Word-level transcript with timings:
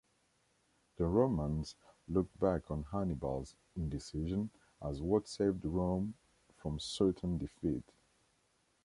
The 0.97 1.05
Romans 1.05 1.75
looked 2.07 2.39
back 2.39 2.71
on 2.71 2.87
Hannibal's 2.91 3.55
indecision 3.75 4.49
as 4.81 4.99
what 4.99 5.27
saved 5.27 5.63
Rome 5.63 6.15
from 6.57 6.79
certain 6.79 7.37
defeat. 7.37 7.83